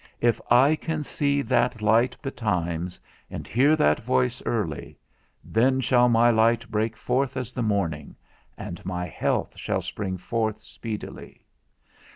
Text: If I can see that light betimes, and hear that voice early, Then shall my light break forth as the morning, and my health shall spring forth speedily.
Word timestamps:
If 0.19 0.41
I 0.49 0.75
can 0.75 1.03
see 1.03 1.43
that 1.43 1.79
light 1.79 2.17
betimes, 2.23 2.99
and 3.29 3.47
hear 3.47 3.75
that 3.75 3.99
voice 3.99 4.41
early, 4.47 4.97
Then 5.43 5.79
shall 5.79 6.09
my 6.09 6.31
light 6.31 6.67
break 6.71 6.97
forth 6.97 7.37
as 7.37 7.53
the 7.53 7.61
morning, 7.61 8.15
and 8.57 8.83
my 8.83 9.05
health 9.05 9.53
shall 9.59 9.83
spring 9.83 10.17
forth 10.17 10.63
speedily. 10.63 11.45